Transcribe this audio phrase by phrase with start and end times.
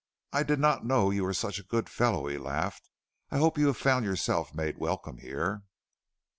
[0.33, 2.89] "I did not know you were such a good fellow," he laughed.
[3.29, 5.61] "I hope you have found yourself made welcome here."